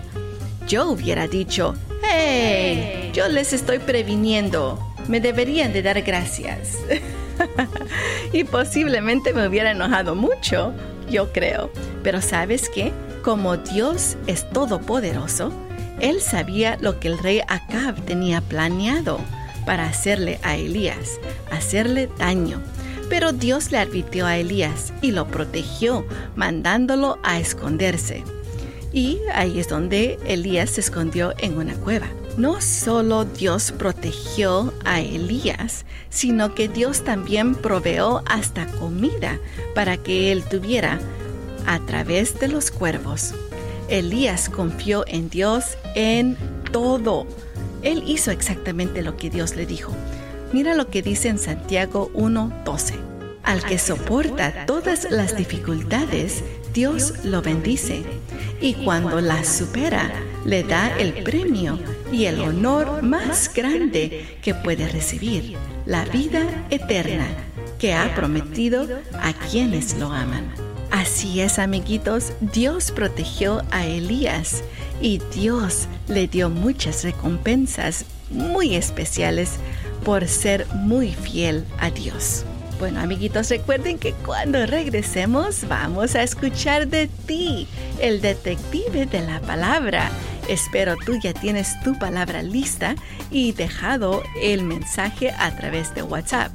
Yo 0.67 0.91
hubiera 0.91 1.29
dicho, 1.29 1.77
¡Hey! 2.03 3.11
Yo 3.13 3.29
les 3.29 3.53
estoy 3.53 3.79
previniendo. 3.79 4.85
Me 5.09 5.21
deberían 5.21 5.73
de 5.73 5.83
dar 5.83 6.03
gracias. 6.03 6.79
y 8.33 8.45
posiblemente 8.45 9.33
me 9.33 9.47
hubiera 9.47 9.71
enojado 9.71 10.15
mucho, 10.15 10.73
yo 11.11 11.33
creo. 11.33 11.71
Pero 12.03 12.21
sabes 12.23 12.69
qué? 12.69 12.93
Como 13.23 13.57
Dios 13.57 14.17
es 14.27 14.49
todopoderoso, 14.51 15.53
Él 16.01 16.21
sabía 16.21 16.77
lo 16.81 17.01
que 17.01 17.09
el 17.09 17.19
rey 17.19 17.41
Acab 17.49 18.01
tenía 18.05 18.41
planeado 18.41 19.19
para 19.67 19.87
hacerle 19.87 20.39
a 20.43 20.57
Elías, 20.57 21.21
hacerle 21.51 22.09
daño. 22.19 22.61
Pero 23.11 23.33
Dios 23.33 23.73
le 23.73 23.79
advirtió 23.79 24.27
a 24.27 24.37
Elías 24.37 24.93
y 25.03 25.13
lo 25.13 25.27
protegió, 25.27 26.07
mandándolo 26.37 27.19
a 27.23 27.39
esconderse. 27.39 28.23
Y 28.93 29.19
ahí 29.35 29.59
es 29.59 29.69
donde 29.69 30.19
Elías 30.27 30.71
se 30.71 30.81
escondió 30.81 31.35
en 31.39 31.59
una 31.59 31.75
cueva. 31.75 32.09
No 32.39 32.61
solo 32.61 33.25
Dios 33.25 33.73
protegió 33.73 34.73
a 34.85 35.01
Elías, 35.01 35.85
sino 36.09 36.55
que 36.55 36.69
Dios 36.69 37.03
también 37.03 37.57
proveó 37.57 38.23
hasta 38.27 38.65
comida 38.79 39.41
para 39.75 39.97
que 39.97 40.31
él 40.31 40.45
tuviera 40.45 41.01
a 41.67 41.81
través 41.81 42.39
de 42.39 42.47
los 42.47 42.71
cuervos. 42.71 43.35
Elías 43.89 44.49
confió 44.49 45.03
en 45.09 45.29
Dios 45.31 45.77
en 45.97 46.37
todo. 46.71 47.27
Él 47.83 48.05
hizo 48.07 48.31
exactamente 48.31 49.03
lo 49.03 49.17
que 49.17 49.31
Dios 49.31 49.57
le 49.57 49.67
dijo. 49.67 49.93
Mira 50.53 50.77
lo 50.77 50.87
que 50.91 51.03
dice 51.03 51.31
en 51.31 51.41
Santiago 51.41 52.09
1:12. 52.15 52.95
Al 53.43 53.65
que 53.65 53.79
soporta 53.79 54.65
todas 54.65 55.11
las 55.11 55.37
dificultades, 55.37 56.45
Dios 56.73 57.15
lo 57.25 57.43
bendice. 57.43 58.05
Y 58.61 58.75
cuando 58.75 59.21
las 59.21 59.49
supera, 59.49 60.09
le 60.45 60.63
da 60.63 60.97
el 60.99 61.25
premio 61.25 61.81
y 62.13 62.27
el 62.27 62.41
honor 62.41 63.03
más 63.03 63.53
grande 63.53 64.39
que 64.43 64.55
puede 64.55 64.89
recibir, 64.89 65.57
la 65.87 66.05
vida 66.05 66.67
eterna 66.71 67.27
que 67.79 67.95
ha 67.95 68.15
prometido 68.15 68.87
a 69.21 69.33
quienes 69.33 69.97
lo 69.99 70.13
aman. 70.13 70.53
Así 70.91 71.41
es, 71.41 71.59
amiguitos, 71.59 72.33
Dios 72.41 72.91
protegió 72.91 73.63
a 73.71 73.87
Elías 73.87 74.65
y 75.01 75.21
Dios 75.35 75.87
le 76.09 76.27
dio 76.27 76.51
muchas 76.51 77.05
recompensas 77.05 78.05
muy 78.31 78.75
especiales 78.75 79.59
por 80.05 80.27
ser 80.27 80.67
muy 80.75 81.13
fiel 81.13 81.65
a 81.79 81.91
Dios. 81.91 82.45
Bueno, 82.79 83.01
amiguitos, 83.01 83.51
recuerden 83.51 83.99
que 83.99 84.13
cuando 84.13 84.65
regresemos 84.65 85.67
vamos 85.69 86.15
a 86.15 86.23
escuchar 86.23 86.87
de 86.87 87.09
ti, 87.27 87.67
el 88.01 88.21
detective 88.21 89.07
de 89.07 89.21
la 89.21 89.41
palabra. 89.41 90.11
Espero 90.49 90.97
tú 90.97 91.19
ya 91.21 91.35
tienes 91.35 91.79
tu 91.83 91.99
palabra 91.99 92.43
lista 92.43 92.95
y 93.31 93.53
dejado 93.53 94.23
el 94.41 94.63
mensaje 94.63 95.31
a 95.39 95.55
través 95.55 95.95
de 95.95 96.03
WhatsApp. 96.03 96.51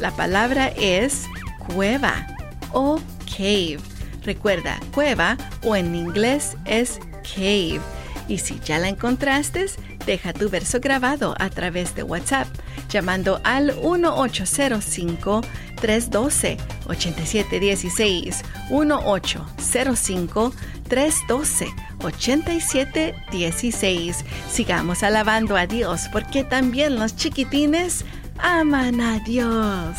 La 0.00 0.10
palabra 0.10 0.68
es 0.76 1.26
cueva 1.66 2.26
o 2.72 2.98
cave. 3.26 3.78
Recuerda, 4.22 4.80
cueva 4.92 5.36
o 5.62 5.76
en 5.76 5.94
inglés 5.94 6.56
es 6.64 6.98
cave. 7.34 7.80
Y 8.28 8.38
si 8.38 8.58
ya 8.60 8.78
la 8.78 8.88
encontraste, 8.88 9.66
deja 10.06 10.32
tu 10.32 10.48
verso 10.48 10.80
grabado 10.80 11.34
a 11.38 11.50
través 11.50 11.94
de 11.94 12.02
WhatsApp 12.02 12.48
llamando 12.88 13.40
al 13.44 13.74
1805 13.76 15.42
312 15.84 16.56
8716 16.88 18.42
1805 18.70 20.52
312 20.88 21.68
8716. 22.02 24.24
Sigamos 24.48 25.02
alabando 25.02 25.58
a 25.58 25.66
Dios 25.66 26.08
porque 26.10 26.42
también 26.42 26.98
los 26.98 27.14
chiquitines 27.16 28.06
aman 28.38 29.02
a 29.02 29.18
Dios. 29.18 29.98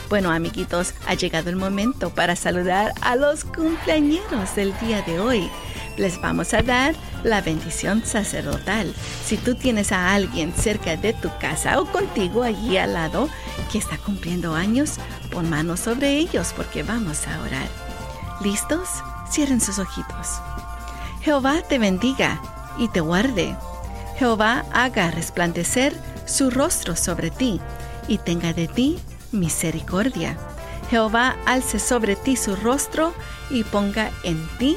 Bueno, 0.08 0.30
amiguitos, 0.30 0.94
ha 1.06 1.12
llegado 1.12 1.50
el 1.50 1.56
momento 1.56 2.08
para 2.14 2.34
saludar 2.34 2.94
a 3.02 3.16
los 3.16 3.44
cumpleañeros 3.44 4.56
del 4.56 4.72
día 4.78 5.02
de 5.02 5.20
hoy. 5.20 5.50
Les 5.98 6.18
vamos 6.18 6.54
a 6.54 6.62
dar 6.62 6.94
la 7.24 7.42
bendición 7.42 8.02
sacerdotal. 8.06 8.94
Si 9.26 9.36
tú 9.36 9.54
tienes 9.54 9.92
a 9.92 10.14
alguien 10.14 10.54
cerca 10.54 10.96
de 10.96 11.12
tu 11.12 11.28
casa 11.38 11.78
o 11.78 11.84
contigo 11.84 12.42
allí 12.42 12.78
al 12.78 12.94
lado 12.94 13.28
que 13.70 13.76
está 13.76 13.98
cumpliendo 13.98 14.54
años, 14.54 14.92
pon 15.30 15.50
manos 15.50 15.80
sobre 15.80 16.16
ellos 16.16 16.54
porque 16.56 16.84
vamos 16.84 17.26
a 17.26 17.42
orar. 17.42 17.68
¿Listos? 18.42 18.88
Cierren 19.30 19.60
sus 19.60 19.78
ojitos. 19.78 20.40
Jehová 21.24 21.62
te 21.66 21.78
bendiga 21.78 22.38
y 22.76 22.88
te 22.88 23.00
guarde. 23.00 23.56
Jehová 24.18 24.66
haga 24.74 25.10
resplandecer 25.10 25.96
su 26.26 26.50
rostro 26.50 26.96
sobre 26.96 27.30
ti 27.30 27.62
y 28.08 28.18
tenga 28.18 28.52
de 28.52 28.68
ti 28.68 28.98
misericordia. 29.32 30.36
Jehová 30.90 31.34
alce 31.46 31.78
sobre 31.78 32.14
ti 32.14 32.36
su 32.36 32.54
rostro 32.56 33.14
y 33.48 33.64
ponga 33.64 34.10
en 34.22 34.46
ti 34.58 34.76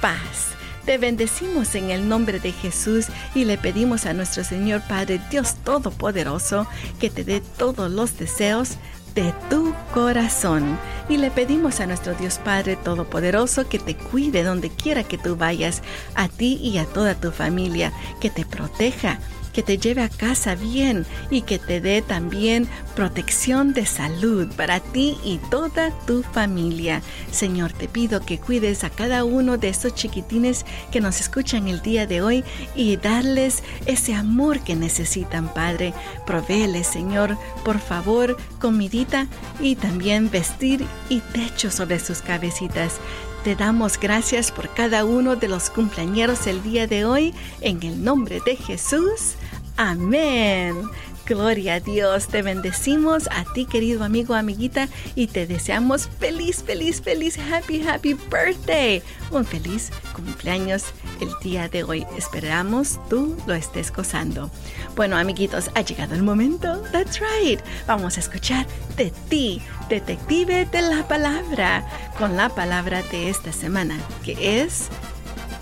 paz. 0.00 0.48
Te 0.84 0.98
bendecimos 0.98 1.76
en 1.76 1.92
el 1.92 2.08
nombre 2.08 2.40
de 2.40 2.50
Jesús 2.50 3.06
y 3.32 3.44
le 3.44 3.56
pedimos 3.56 4.04
a 4.04 4.14
nuestro 4.14 4.42
Señor 4.42 4.82
Padre 4.88 5.20
Dios 5.30 5.54
Todopoderoso 5.62 6.66
que 6.98 7.08
te 7.08 7.22
dé 7.22 7.40
todos 7.40 7.88
los 7.88 8.18
deseos 8.18 8.78
de 9.14 9.32
tu 9.48 9.74
corazón. 9.92 10.78
Y 11.08 11.16
le 11.18 11.30
pedimos 11.30 11.80
a 11.80 11.86
nuestro 11.86 12.14
Dios 12.14 12.38
Padre 12.38 12.76
Todopoderoso 12.76 13.68
que 13.68 13.78
te 13.78 13.96
cuide 13.96 14.42
donde 14.42 14.70
quiera 14.70 15.04
que 15.04 15.18
tú 15.18 15.36
vayas, 15.36 15.82
a 16.14 16.28
ti 16.28 16.58
y 16.62 16.78
a 16.78 16.84
toda 16.86 17.14
tu 17.14 17.30
familia, 17.30 17.92
que 18.20 18.30
te 18.30 18.44
proteja 18.44 19.18
que 19.54 19.62
te 19.62 19.78
lleve 19.78 20.02
a 20.02 20.08
casa 20.08 20.54
bien 20.54 21.06
y 21.30 21.42
que 21.42 21.58
te 21.58 21.80
dé 21.80 22.02
también 22.02 22.68
protección 22.94 23.72
de 23.72 23.86
salud 23.86 24.52
para 24.56 24.80
ti 24.80 25.16
y 25.24 25.38
toda 25.50 25.90
tu 26.06 26.22
familia. 26.22 27.00
Señor, 27.30 27.72
te 27.72 27.88
pido 27.88 28.20
que 28.20 28.38
cuides 28.38 28.84
a 28.84 28.90
cada 28.90 29.24
uno 29.24 29.56
de 29.56 29.68
estos 29.68 29.94
chiquitines 29.94 30.66
que 30.90 31.00
nos 31.00 31.20
escuchan 31.20 31.68
el 31.68 31.80
día 31.80 32.06
de 32.06 32.20
hoy 32.20 32.44
y 32.74 32.96
darles 32.96 33.62
ese 33.86 34.14
amor 34.14 34.60
que 34.60 34.74
necesitan, 34.74 35.52
Padre. 35.54 35.94
Provéeles, 36.26 36.86
Señor, 36.86 37.38
por 37.64 37.78
favor, 37.78 38.36
comidita 38.60 39.28
y 39.60 39.76
también 39.76 40.30
vestir 40.30 40.84
y 41.08 41.20
techo 41.20 41.70
sobre 41.70 42.00
sus 42.00 42.20
cabecitas. 42.20 43.00
Te 43.44 43.54
damos 43.54 44.00
gracias 44.00 44.50
por 44.50 44.72
cada 44.72 45.04
uno 45.04 45.36
de 45.36 45.48
los 45.48 45.68
cumpleañeros 45.68 46.46
el 46.46 46.62
día 46.62 46.86
de 46.86 47.04
hoy, 47.04 47.34
en 47.60 47.82
el 47.82 48.02
nombre 48.02 48.40
de 48.46 48.56
Jesús. 48.56 49.34
Amén. 49.76 50.88
Gloria 51.26 51.74
a 51.74 51.80
Dios, 51.80 52.28
te 52.28 52.42
bendecimos 52.42 53.28
a 53.28 53.50
ti 53.54 53.64
querido 53.64 54.04
amigo, 54.04 54.34
amiguita, 54.34 54.88
y 55.14 55.28
te 55.28 55.46
deseamos 55.46 56.06
feliz, 56.20 56.62
feliz, 56.62 57.00
feliz, 57.00 57.38
happy, 57.38 57.82
happy 57.82 58.14
birthday. 58.30 59.02
Un 59.30 59.46
feliz 59.46 59.90
cumpleaños 60.14 60.84
el 61.20 61.30
día 61.42 61.68
de 61.68 61.82
hoy. 61.82 62.06
Esperamos 62.18 63.00
tú 63.08 63.38
lo 63.46 63.54
estés 63.54 63.90
gozando. 63.90 64.50
Bueno, 64.96 65.16
amiguitos, 65.16 65.70
ha 65.74 65.80
llegado 65.80 66.14
el 66.14 66.22
momento. 66.22 66.82
That's 66.92 67.20
right. 67.20 67.60
Vamos 67.86 68.18
a 68.18 68.20
escuchar 68.20 68.66
de 68.98 69.10
ti, 69.30 69.62
detective 69.88 70.66
de 70.66 70.82
la 70.82 71.08
palabra, 71.08 71.88
con 72.18 72.36
la 72.36 72.50
palabra 72.50 73.02
de 73.10 73.30
esta 73.30 73.50
semana, 73.50 73.98
que 74.22 74.60
es 74.62 74.90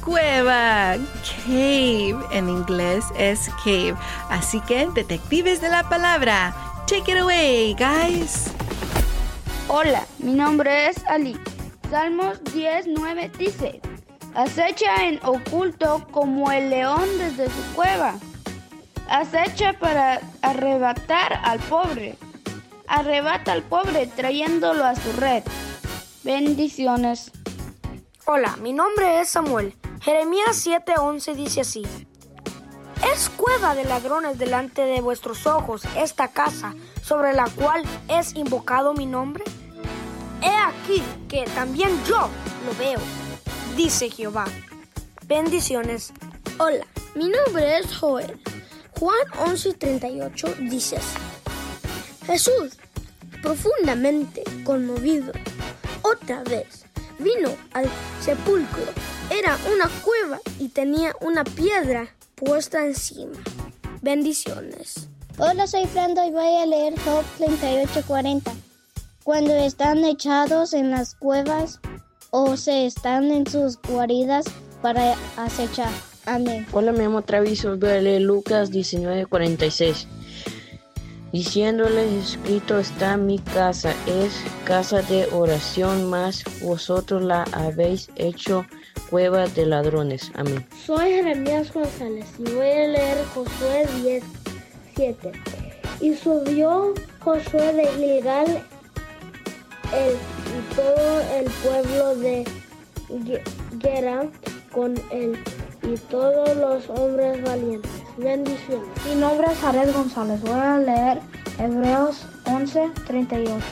cueva. 0.05 0.97
Cave 1.47 2.17
en 2.33 2.49
inglés 2.49 3.05
es 3.17 3.49
cave. 3.65 3.95
Así 4.29 4.61
que, 4.63 4.87
detectives 4.95 5.61
de 5.61 5.69
la 5.69 5.89
palabra, 5.89 6.55
take 6.87 7.13
it 7.13 7.19
away, 7.19 7.75
guys. 7.75 8.51
Hola, 9.69 10.05
mi 10.19 10.35
nombre 10.35 10.89
es 10.89 11.05
Ali. 11.07 11.39
Salmos 11.91 12.43
10:9 12.45 13.31
dice: 13.39 13.81
Acecha 14.35 15.07
en 15.07 15.21
oculto 15.25 16.07
como 16.11 16.51
el 16.51 16.71
león 16.71 17.09
desde 17.19 17.47
su 17.47 17.75
cueva. 17.75 18.15
Acecha 19.09 19.75
para 19.79 20.21
arrebatar 20.43 21.41
al 21.45 21.59
pobre. 21.61 22.17
Arrebata 22.87 23.53
al 23.53 23.63
pobre 23.63 24.07
trayéndolo 24.07 24.85
a 24.85 24.95
su 24.95 25.13
red. 25.13 25.43
Bendiciones. 26.25 27.31
Hola, 28.27 28.57
mi 28.63 28.73
nombre 28.73 29.21
es 29.21 29.31
Samuel. 29.31 29.75
Jeremías 30.03 30.57
7:11 30.67 31.37
dice 31.37 31.61
así. 31.61 31.85
Es 33.15 33.31
cueva 33.31 33.77
de 33.77 33.85
ladrones 33.85 34.37
delante 34.37 34.83
de 34.83 35.01
vuestros 35.01 35.47
ojos 35.47 35.83
esta 35.97 36.27
casa 36.27 36.75
sobre 37.05 37.33
la 37.35 37.49
cual 37.49 37.85
es 38.09 38.35
invocado 38.35 38.95
mi 38.95 39.07
nombre. 39.07 39.45
He 40.41 40.49
aquí 40.49 41.05
que 41.29 41.45
también 41.55 41.91
yo 42.05 42.29
lo 42.67 42.77
veo, 42.81 42.99
dice 43.77 44.11
Jehová. 44.11 44.47
Bendiciones. 45.27 46.13
Hola, 46.59 46.85
mi 47.15 47.29
nombre 47.29 47.79
es 47.79 47.97
Joel. 47.97 48.41
Juan 48.99 49.29
11:38 49.47 50.69
dice 50.69 50.97
así. 50.97 51.19
Jesús, 52.27 52.77
profundamente 53.41 54.43
conmovido, 54.65 55.33
otra 56.03 56.43
vez 56.43 56.87
vino 57.21 57.51
al 57.73 57.89
sepulcro 58.21 59.12
era 59.31 59.59
una 59.75 59.89
cueva 60.03 60.41
y 60.59 60.69
tenía 60.69 61.15
una 61.21 61.45
piedra 61.45 62.09
puesta 62.35 62.85
encima. 62.85 63.39
Bendiciones. 64.01 65.09
Hola, 65.39 65.67
soy 65.67 65.87
Frando 65.87 66.25
y 66.27 66.31
voy 66.31 66.57
a 66.57 66.67
leer 66.67 66.99
Job 67.01 67.25
38:40. 67.39 68.53
Cuando 69.25 69.55
están 69.55 70.05
echados 70.05 70.73
en 70.73 70.91
las 70.91 71.15
cuevas 71.15 71.81
o 72.31 72.57
se 72.57 72.87
están 72.87 73.31
en 73.31 73.47
sus 73.47 73.81
guaridas 73.81 74.47
para 74.83 75.15
acechar. 75.37 75.91
Amén. 76.27 76.67
Hola, 76.73 76.93
me 76.93 77.05
llamo 77.05 77.23
Travis, 77.23 77.65
voy 77.65 77.91
a 77.91 78.01
leer 78.01 78.23
Lucas 78.23 78.71
19:46. 78.71 80.07
Diciéndoles 81.33 82.13
escrito 82.13 82.79
está 82.79 83.17
mi 83.17 83.39
casa, 83.39 83.95
es 84.07 84.35
casa 84.65 85.01
de 85.01 85.27
oración, 85.33 86.11
más 86.11 86.45
vosotros 86.61 87.23
la 87.23 87.45
habéis 87.53 88.11
hecho 88.17 88.67
cueva 89.11 89.47
de 89.47 89.67
ladrones. 89.67 90.31
Amén. 90.35 90.67
Soy 90.87 91.11
Jeremías 91.11 91.73
González 91.73 92.27
y 92.39 92.51
voy 92.53 92.71
a 92.71 92.89
leer 92.89 93.25
Josué 93.35 93.87
10, 94.03 94.25
7. 94.97 95.33
Y 96.01 96.15
subió 96.15 96.95
Josué 97.21 97.73
de 97.75 97.87
Gilgal 97.89 98.65
el, 99.93 100.15
y 100.15 100.75
todo 100.75 101.21
el 101.37 101.51
pueblo 101.63 102.17
de 102.17 102.45
Geram 103.81 104.31
con 104.73 104.95
él 105.11 105.39
y 105.83 105.97
todos 106.09 106.57
los 106.57 106.89
hombres 106.99 107.43
valientes. 107.43 107.91
Bendiciones. 108.17 108.89
Mi 109.07 109.15
nombre 109.15 109.49
es 109.51 109.59
Jared 109.59 109.93
González. 109.93 110.41
Voy 110.43 110.59
a 110.59 110.79
leer 110.79 111.21
Hebreos 111.59 112.27
11, 112.45 112.91
38. 113.07 113.63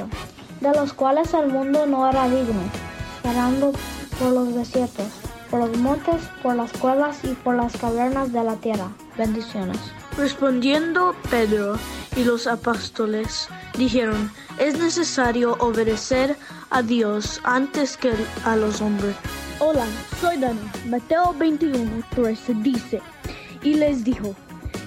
De 0.61 0.73
los 0.73 0.93
cuales 0.93 1.33
el 1.35 1.49
mundo 1.49 1.87
no 1.87 2.09
era 2.09 2.29
digno, 2.29 2.61
esperando 3.17 3.73
por 4.21 4.33
los 4.33 4.55
desiertos, 4.55 5.07
por 5.51 5.61
los 5.61 5.77
montes, 5.79 6.23
por 6.43 6.55
las 6.55 6.71
cuevas 6.73 7.19
y 7.25 7.29
por 7.29 7.57
las 7.57 7.75
cavernas 7.77 8.33
de 8.33 8.45
la 8.45 8.55
tierra. 8.57 8.93
Bendiciones. 9.17 9.79
Respondiendo 10.19 11.15
Pedro 11.31 11.77
y 12.15 12.25
los 12.25 12.47
apóstoles 12.47 13.49
dijeron, 13.79 14.31
es 14.59 14.79
necesario 14.79 15.57
obedecer 15.59 16.37
a 16.69 16.83
Dios 16.83 17.41
antes 17.45 17.97
que 17.97 18.13
a 18.45 18.57
los 18.57 18.83
hombres. 18.83 19.17
Hola, 19.59 19.87
soy 20.21 20.37
Dani. 20.37 20.61
Mateo 20.87 21.35
21, 21.39 22.03
13 22.15 22.55
dice, 22.57 23.01
y 23.63 23.75
les 23.75 24.05
dijo, 24.05 24.35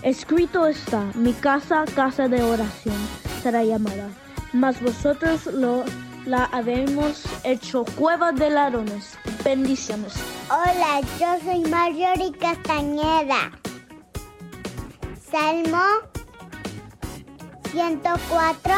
escrito 0.04 0.68
está, 0.68 1.06
mi 1.16 1.34
casa, 1.34 1.86
casa 1.96 2.28
de 2.28 2.44
oración, 2.44 2.96
será 3.42 3.64
llamada, 3.64 4.10
mas 4.54 4.80
vosotros 4.80 5.48
lo, 5.48 5.84
la 6.26 6.46
habemos 6.46 7.24
hecho 7.44 7.84
cueva 7.98 8.32
de 8.32 8.50
ladrones. 8.50 9.18
Bendiciones. 9.44 10.14
Hola, 10.50 11.02
yo 11.20 11.40
soy 11.44 11.62
Marjorie 11.70 12.32
Castañeda. 12.32 13.52
Salmo 15.30 15.84
104, 17.72 18.74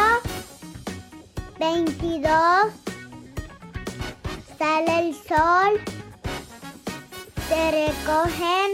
22. 1.60 2.32
Sale 4.58 5.00
el 5.00 5.14
sol, 5.14 5.82
se 7.50 7.72
recogen 7.72 8.72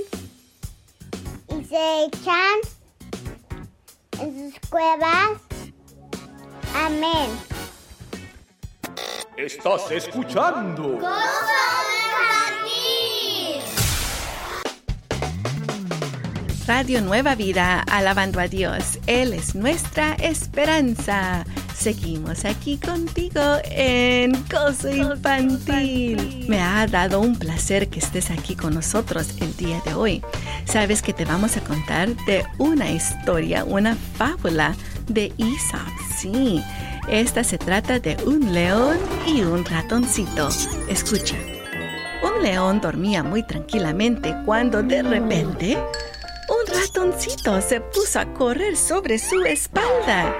y 1.49 1.65
se 1.65 2.05
echan 2.05 2.59
en 4.19 4.51
sus 4.51 4.69
cuevas. 4.69 5.41
Amén. 6.75 7.50
Estás 9.41 9.89
escuchando. 9.89 10.99
Radio 16.67 17.01
Nueva 17.01 17.33
Vida, 17.33 17.83
alabando 17.89 18.39
a 18.39 18.47
Dios. 18.47 18.99
Él 19.07 19.33
es 19.33 19.55
nuestra 19.55 20.13
esperanza. 20.13 21.43
Seguimos 21.73 22.45
aquí 22.45 22.77
contigo 22.77 23.41
en 23.63 24.33
Gozo 24.47 24.91
Infantil. 24.91 26.45
Me 26.47 26.61
ha 26.61 26.85
dado 26.85 27.19
un 27.19 27.35
placer 27.35 27.89
que 27.89 27.97
estés 27.97 28.29
aquí 28.29 28.55
con 28.55 28.75
nosotros 28.75 29.37
el 29.41 29.57
día 29.57 29.81
de 29.83 29.95
hoy. 29.95 30.21
Sabes 30.65 31.01
que 31.01 31.13
te 31.13 31.25
vamos 31.25 31.57
a 31.57 31.61
contar 31.61 32.09
de 32.27 32.45
una 32.59 32.91
historia, 32.91 33.63
una 33.63 33.95
fábula 33.95 34.75
de 35.07 35.33
Aesop. 35.39 35.89
Sí, 36.15 36.61
esta 37.07 37.43
se 37.43 37.57
trata 37.57 37.99
de 37.99 38.17
un 38.25 38.53
león 38.53 38.97
y 39.25 39.41
un 39.41 39.65
ratoncito. 39.65 40.49
Escucha. 40.87 41.35
Un 42.23 42.43
león 42.43 42.81
dormía 42.81 43.23
muy 43.23 43.43
tranquilamente 43.43 44.35
cuando 44.45 44.83
de 44.83 45.01
repente 45.01 45.75
un 45.75 46.73
ratoncito 46.73 47.59
se 47.61 47.81
puso 47.81 48.19
a 48.19 48.25
correr 48.33 48.77
sobre 48.77 49.17
su 49.17 49.41
espalda. 49.41 50.35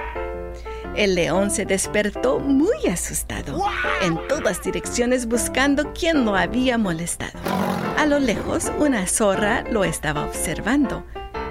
El 0.94 1.14
león 1.14 1.50
se 1.50 1.64
despertó 1.64 2.38
muy 2.38 2.86
asustado, 2.86 3.64
en 4.02 4.18
todas 4.28 4.62
direcciones 4.62 5.26
buscando 5.26 5.92
quién 5.94 6.26
lo 6.26 6.36
había 6.36 6.76
molestado. 6.76 7.38
A 7.96 8.04
lo 8.04 8.18
lejos, 8.18 8.70
una 8.78 9.06
zorra 9.06 9.64
lo 9.70 9.84
estaba 9.84 10.26
observando 10.26 11.04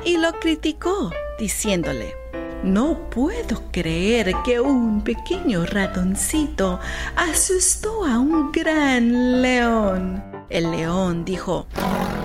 y 0.06 0.18
lo 0.18 0.34
criticó, 0.40 1.12
diciéndole, 1.40 2.21
no 2.64 3.10
puedo 3.10 3.64
creer 3.72 4.34
que 4.44 4.60
un 4.60 5.04
pequeño 5.04 5.66
ratoncito 5.66 6.80
asustó 7.16 8.06
a 8.06 8.20
un 8.20 8.52
gran 8.52 9.42
león. 9.42 10.24
El 10.50 10.70
león 10.70 11.24
dijo, 11.24 11.66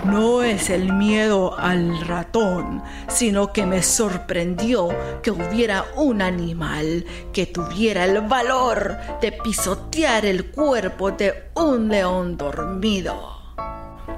no 0.04 0.42
es 0.42 0.68
el 0.68 0.92
miedo 0.92 1.56
al 1.58 2.00
ratón, 2.06 2.82
sino 3.08 3.52
que 3.52 3.64
me 3.64 3.82
sorprendió 3.82 4.88
que 5.22 5.30
hubiera 5.30 5.84
un 5.96 6.20
animal 6.20 7.06
que 7.32 7.46
tuviera 7.46 8.04
el 8.04 8.20
valor 8.22 8.96
de 9.22 9.32
pisotear 9.32 10.26
el 10.26 10.50
cuerpo 10.50 11.12
de 11.12 11.50
un 11.54 11.88
león 11.88 12.36
dormido. 12.36 13.36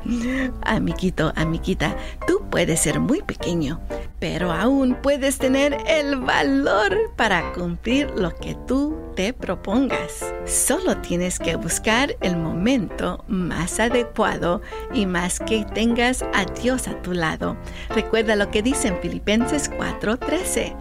Amiguito, 0.62 1.32
amiguita, 1.36 1.96
tú 2.26 2.42
puedes 2.50 2.80
ser 2.80 3.00
muy 3.00 3.22
pequeño, 3.22 3.80
pero 4.18 4.52
aún 4.52 4.96
puedes 5.02 5.38
tener 5.38 5.76
el 5.86 6.16
valor 6.16 7.12
para 7.16 7.52
cumplir 7.52 8.10
lo 8.10 8.34
que 8.34 8.56
tú 8.66 8.96
te 9.16 9.32
propongas. 9.32 10.24
Solo 10.46 10.96
tienes 10.98 11.38
que 11.38 11.56
buscar 11.56 12.16
el 12.20 12.36
momento 12.36 13.24
más 13.28 13.80
adecuado 13.80 14.62
y 14.92 15.06
más 15.06 15.40
que 15.40 15.64
tengas 15.74 16.22
a 16.34 16.44
Dios 16.44 16.88
a 16.88 17.00
tu 17.02 17.12
lado. 17.12 17.56
Recuerda 17.90 18.36
lo 18.36 18.50
que 18.50 18.62
dice 18.62 18.88
en 18.88 19.00
Filipenses 19.00 19.70
4:13. 19.70 20.74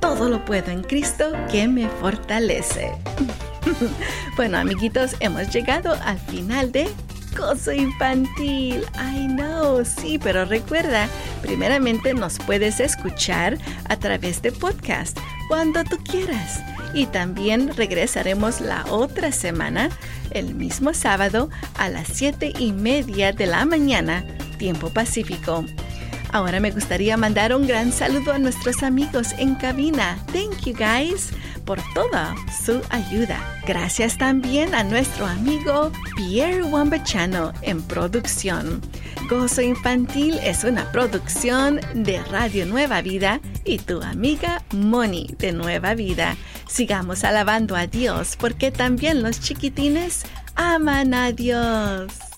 Todo 0.00 0.28
lo 0.28 0.44
puedo 0.44 0.70
en 0.70 0.82
Cristo 0.82 1.32
que 1.50 1.68
me 1.68 1.88
fortalece. 1.88 2.92
bueno, 4.36 4.58
amiguitos, 4.58 5.16
hemos 5.20 5.50
llegado 5.50 5.94
al 6.04 6.18
final 6.18 6.72
de 6.72 6.88
Gozo 7.36 7.72
infantil. 7.72 8.84
I 8.94 9.26
know, 9.28 9.84
sí, 9.84 10.18
pero 10.18 10.44
recuerda, 10.44 11.08
primeramente 11.42 12.14
nos 12.14 12.38
puedes 12.38 12.80
escuchar 12.80 13.58
a 13.88 13.96
través 13.96 14.42
de 14.42 14.52
podcast 14.52 15.18
cuando 15.48 15.84
tú 15.84 15.98
quieras. 15.98 16.60
Y 16.94 17.06
también 17.06 17.74
regresaremos 17.76 18.60
la 18.60 18.84
otra 18.90 19.32
semana, 19.32 19.90
el 20.32 20.54
mismo 20.54 20.92
sábado, 20.92 21.50
a 21.78 21.88
las 21.88 22.08
siete 22.08 22.52
y 22.58 22.72
media 22.72 23.32
de 23.32 23.46
la 23.46 23.64
mañana, 23.64 24.24
tiempo 24.58 24.90
pacífico. 24.90 25.64
Ahora 26.32 26.60
me 26.60 26.70
gustaría 26.70 27.16
mandar 27.16 27.54
un 27.54 27.66
gran 27.66 27.92
saludo 27.92 28.32
a 28.32 28.38
nuestros 28.38 28.82
amigos 28.82 29.32
en 29.38 29.56
cabina. 29.56 30.16
Thank 30.32 30.64
you 30.64 30.74
guys 30.74 31.30
por 31.64 31.80
toda 31.92 32.34
su 32.64 32.80
ayuda. 32.90 33.38
Gracias 33.66 34.16
también 34.16 34.74
a 34.74 34.84
nuestro 34.84 35.26
amigo 35.26 35.90
Pierre 36.16 36.62
Wambachano 36.62 37.52
en 37.62 37.82
producción. 37.82 38.80
Gozo 39.28 39.62
Infantil 39.62 40.38
es 40.42 40.64
una 40.64 40.90
producción 40.92 41.80
de 41.94 42.22
Radio 42.24 42.64
Nueva 42.66 43.02
Vida 43.02 43.40
y 43.64 43.78
tu 43.78 44.00
amiga 44.02 44.62
Moni 44.72 45.34
de 45.38 45.52
Nueva 45.52 45.94
Vida. 45.94 46.36
Sigamos 46.68 47.24
alabando 47.24 47.74
a 47.74 47.86
Dios 47.86 48.36
porque 48.38 48.70
también 48.70 49.22
los 49.22 49.40
chiquitines 49.40 50.24
aman 50.54 51.12
a 51.14 51.32
Dios. 51.32 52.29